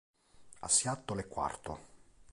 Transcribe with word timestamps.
A 0.61 0.67
Seattle 0.67 1.21
è 1.21 1.27
quarto. 1.27 1.79